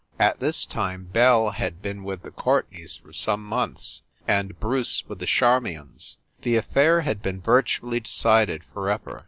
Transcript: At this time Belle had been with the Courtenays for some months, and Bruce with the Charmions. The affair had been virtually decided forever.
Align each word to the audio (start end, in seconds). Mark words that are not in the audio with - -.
At 0.17 0.39
this 0.39 0.65
time 0.65 1.05
Belle 1.13 1.51
had 1.51 1.83
been 1.83 2.03
with 2.03 2.23
the 2.23 2.31
Courtenays 2.31 2.95
for 2.95 3.13
some 3.13 3.45
months, 3.45 4.01
and 4.27 4.59
Bruce 4.59 5.07
with 5.07 5.19
the 5.19 5.27
Charmions. 5.27 6.17
The 6.41 6.55
affair 6.55 7.01
had 7.01 7.21
been 7.21 7.39
virtually 7.39 7.99
decided 7.99 8.63
forever. 8.73 9.19